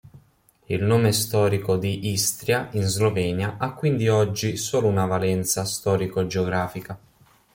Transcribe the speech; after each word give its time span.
Il 0.67 0.83
nome 0.83 1.11
storico 1.11 1.77
di 1.77 2.09
"Istria" 2.09 2.69
in 2.71 2.81
Slovenia 2.85 3.57
ha 3.59 3.75
quindi 3.75 4.07
oggi 4.09 4.57
solo 4.57 4.87
una 4.87 5.05
valenza 5.05 5.63
storico-geografica. 5.63 6.97